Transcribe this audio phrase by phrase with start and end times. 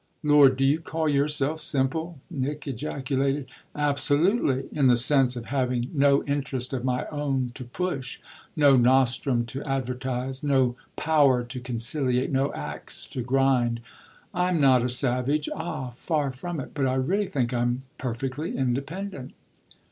[0.23, 3.51] "Lord, do you call yourself simple?" Nick ejaculated.
[3.75, 8.17] "Absolutely; in the sense of having no interest of my own to push,
[8.55, 13.79] no nostrum to advertise, no power to conciliate, no axe to grind.
[14.33, 16.71] I'm not a savage ah far from it!
[16.73, 19.33] but I really think I'm perfectly independent."